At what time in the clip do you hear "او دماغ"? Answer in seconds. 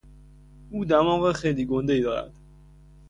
0.71-1.31